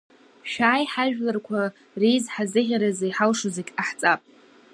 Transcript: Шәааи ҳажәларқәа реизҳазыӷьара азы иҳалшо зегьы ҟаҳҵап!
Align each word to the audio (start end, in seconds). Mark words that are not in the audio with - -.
Шәааи 0.51 0.85
ҳажәларқәа 0.91 1.59
реизҳазыӷьара 1.99 2.89
азы 2.91 3.05
иҳалшо 3.07 3.47
зегьы 3.55 3.73
ҟаҳҵап! 3.75 4.21